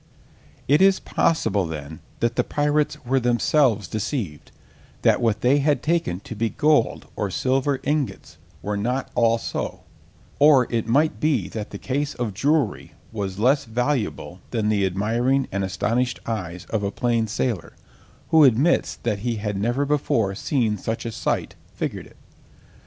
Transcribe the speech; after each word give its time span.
It 0.67 0.81
is 0.81 0.99
possible, 0.99 1.67
then, 1.67 1.99
that 2.21 2.35
the 2.35 2.43
pirates 2.43 2.97
were 3.05 3.19
themselves 3.19 3.87
deceived, 3.87 4.51
that 5.03 5.21
what 5.21 5.41
they 5.41 5.59
had 5.59 5.83
taken 5.83 6.21
to 6.21 6.33
be 6.33 6.49
gold 6.49 7.05
or 7.15 7.29
silver 7.29 7.79
ingots 7.83 8.39
were 8.63 8.75
not 8.77 9.11
all 9.13 9.37
so; 9.37 9.81
or 10.39 10.65
it 10.73 10.87
might 10.87 11.19
be 11.19 11.47
that 11.49 11.69
the 11.69 11.77
case 11.77 12.15
of 12.15 12.33
jewellery 12.33 12.93
was 13.11 13.37
less 13.37 13.65
valuable 13.65 14.39
than 14.49 14.69
the 14.69 14.87
admiring 14.87 15.47
and 15.51 15.63
astonished 15.63 16.19
eyes 16.25 16.65
of 16.71 16.81
a 16.81 16.89
plain 16.89 17.27
sailor, 17.27 17.73
who 18.29 18.43
admits 18.43 18.95
that 19.03 19.19
he 19.19 19.35
had 19.35 19.55
never 19.55 19.85
before 19.85 20.33
seen 20.33 20.79
such 20.79 21.05
a 21.05 21.11
sight, 21.11 21.53
figured 21.75 22.07
it. 22.07 22.17